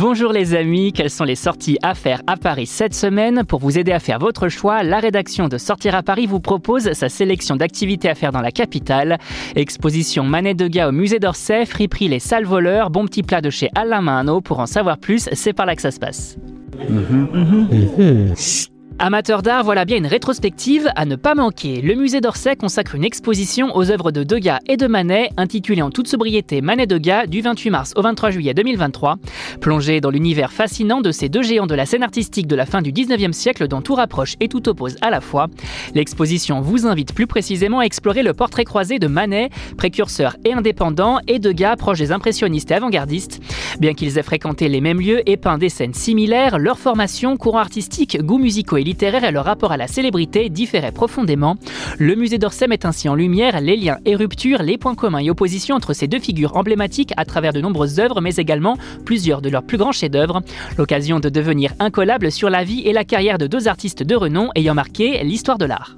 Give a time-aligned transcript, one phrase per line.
[0.00, 3.80] Bonjour les amis, quelles sont les sorties à faire à Paris cette semaine Pour vous
[3.80, 7.56] aider à faire votre choix, la rédaction de Sortir à Paris vous propose sa sélection
[7.56, 9.18] d'activités à faire dans la capitale.
[9.56, 13.50] Exposition Manet de Gars au musée d'Orsay, friperie Les Salles Voleurs, bon petit plat de
[13.50, 14.40] chez Alain Mahano.
[14.40, 16.38] Pour en savoir plus, c'est par là que ça se passe.
[19.00, 21.80] Amateurs d'art, voilà bien une rétrospective à ne pas manquer.
[21.80, 25.90] Le musée d'Orsay consacre une exposition aux œuvres de Degas et de Manet, intitulée en
[25.90, 29.18] toute sobriété Manet Degas, du 28 mars au 23 juillet 2023.
[29.60, 32.82] Plongé dans l'univers fascinant de ces deux géants de la scène artistique de la fin
[32.82, 35.46] du 19e siècle dont tout rapproche et tout oppose à la fois,
[35.94, 41.20] l'exposition vous invite plus précisément à explorer le portrait croisé de Manet, précurseur et indépendant,
[41.28, 43.40] et Degas, proche des impressionnistes et avant-gardistes.
[43.80, 47.58] Bien qu'ils aient fréquenté les mêmes lieux et peint des scènes similaires, leur formation, courant
[47.58, 51.56] artistique, goûts musicaux et littéraires et leur rapport à la célébrité différaient profondément.
[51.98, 55.30] Le musée d'Orsay met ainsi en lumière les liens et ruptures, les points communs et
[55.30, 59.48] oppositions entre ces deux figures emblématiques à travers de nombreuses œuvres, mais également plusieurs de
[59.48, 60.42] leurs plus grands chefs-d'œuvre.
[60.76, 64.50] L'occasion de devenir incollable sur la vie et la carrière de deux artistes de renom
[64.56, 65.97] ayant marqué l'histoire de l'art.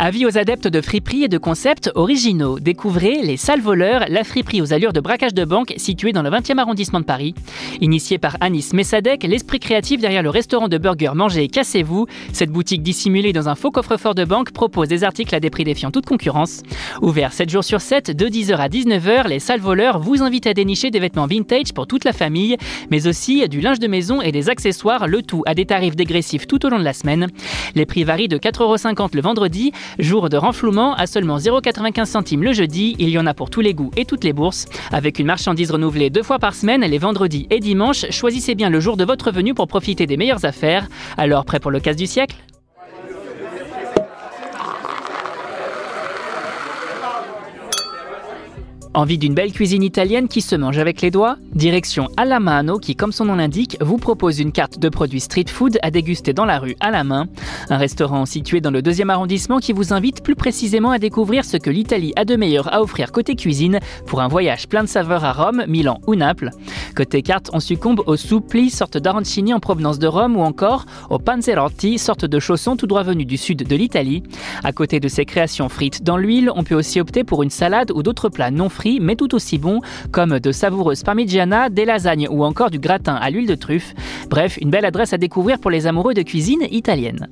[0.00, 2.60] Avis aux adeptes de friperie et de concepts originaux.
[2.60, 6.30] Découvrez Les Salles Voleurs, la friperie aux allures de braquage de banque située dans le
[6.30, 7.34] 20e arrondissement de Paris.
[7.80, 12.84] Initié par Anis Messadek, l'esprit créatif derrière le restaurant de burgers Mangez Cassez-vous, cette boutique
[12.84, 16.06] dissimulée dans un faux coffre-fort de banque propose des articles à des prix défiant toute
[16.06, 16.62] concurrence.
[17.02, 20.54] Ouvert 7 jours sur 7, de 10h à 19h, les Salles Voleurs vous invitent à
[20.54, 22.56] dénicher des vêtements vintage pour toute la famille,
[22.92, 26.46] mais aussi du linge de maison et des accessoires, le tout à des tarifs dégressifs
[26.46, 27.26] tout au long de la semaine.
[27.74, 32.52] Les prix varient de 4,50€ le vendredi Jour de renflouement à seulement 0,95 centimes le
[32.52, 34.66] jeudi, il y en a pour tous les goûts et toutes les bourses.
[34.92, 38.80] Avec une marchandise renouvelée deux fois par semaine, les vendredis et dimanches, choisissez bien le
[38.80, 40.88] jour de votre venue pour profiter des meilleures affaires.
[41.16, 42.36] Alors, prêt pour le casse du siècle?
[48.94, 52.96] Envie d'une belle cuisine italienne qui se mange avec les doigts Direction Alla Mano qui,
[52.96, 56.44] comme son nom l'indique, vous propose une carte de produits street food à déguster dans
[56.44, 57.26] la rue à la main.
[57.68, 61.56] Un restaurant situé dans le deuxième arrondissement qui vous invite plus précisément à découvrir ce
[61.56, 65.24] que l'Italie a de meilleur à offrir côté cuisine pour un voyage plein de saveurs
[65.24, 66.50] à Rome, Milan ou Naples.
[66.96, 71.18] Côté carte, on succombe au soupli, sorte d'arancini en provenance de Rome ou encore au
[71.18, 74.22] panzerotti, sorte de chaussons tout droit venus du sud de l'Italie.
[74.64, 77.90] À côté de ces créations frites dans l'huile, on peut aussi opter pour une salade
[77.90, 78.68] ou d'autres plats non
[79.00, 79.80] mais tout aussi bons,
[80.10, 83.94] comme de savoureuses parmigiana, des lasagnes ou encore du gratin à l'huile de truffe.
[84.30, 87.28] Bref, une belle adresse à découvrir pour les amoureux de cuisine italienne.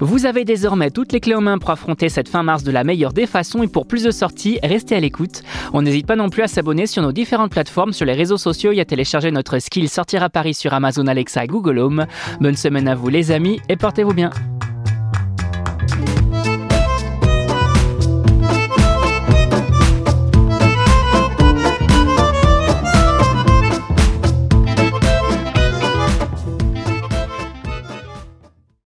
[0.00, 2.84] Vous avez désormais toutes les clés en main pour affronter cette fin mars de la
[2.84, 5.42] meilleure des façons et pour plus de sorties, restez à l'écoute.
[5.72, 8.72] On n'hésite pas non plus à s'abonner sur nos différentes plateformes, sur les réseaux sociaux
[8.72, 12.06] et à télécharger notre skill Sortir à Paris sur Amazon Alexa et Google Home.
[12.40, 14.30] Bonne semaine à vous les amis et portez-vous bien.